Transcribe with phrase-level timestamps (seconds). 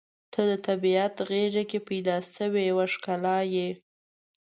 [0.33, 3.69] •ته د طبیعت غېږ کې پیدا شوې یوه ښکلا یې.